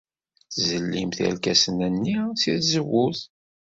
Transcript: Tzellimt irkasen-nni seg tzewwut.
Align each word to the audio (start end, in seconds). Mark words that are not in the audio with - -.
Tzellimt 0.53 1.17
irkasen-nni 1.27 2.17
seg 2.41 2.55
tzewwut. 2.61 3.19